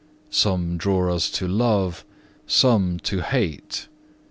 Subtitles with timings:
[0.31, 2.03] Some draw us to love,
[2.47, 3.87] some to hate.